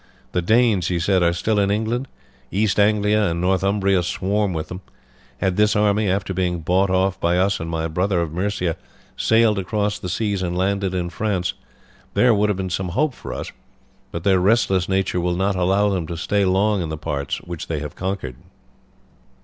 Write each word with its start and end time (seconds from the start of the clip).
"The 0.31 0.41
Danes," 0.41 0.87
he 0.87 0.97
said, 0.97 1.21
"are 1.21 1.31
still 1.31 1.59
in 1.59 1.69
England. 1.69 2.07
East 2.51 2.79
Anglia 2.79 3.27
and 3.29 3.39
Northumbria 3.39 4.01
swarm 4.01 4.51
with 4.51 4.69
them. 4.69 4.81
Had 5.37 5.57
this 5.57 5.75
army, 5.75 6.09
after 6.09 6.33
being 6.33 6.61
bought 6.61 6.89
off 6.89 7.19
by 7.19 7.37
us 7.37 7.59
and 7.59 7.69
my 7.69 7.87
brother 7.87 8.19
of 8.19 8.33
Mercia, 8.33 8.77
sailed 9.15 9.59
across 9.59 9.99
the 9.99 10.09
seas 10.09 10.41
and 10.41 10.57
landed 10.57 10.95
in 10.95 11.11
France 11.11 11.53
there 12.15 12.33
would 12.33 12.49
have 12.49 12.57
been 12.57 12.71
some 12.71 12.89
hope 12.97 13.13
for 13.13 13.31
us, 13.31 13.51
but 14.11 14.23
their 14.23 14.39
restless 14.39 14.89
nature 14.89 15.21
will 15.21 15.35
not 15.35 15.55
allow 15.55 15.89
them 15.89 16.07
to 16.07 16.17
stay 16.17 16.45
long 16.45 16.81
in 16.81 16.89
the 16.89 16.97
parts 16.97 17.37
which 17.41 17.67
they 17.67 17.77
have 17.79 17.95
conquered. 17.95 18.37